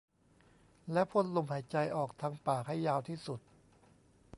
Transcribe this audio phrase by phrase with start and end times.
[0.91, 3.39] แล้วพ่นลมหายใจออกทางปากให้ยาวที่สุด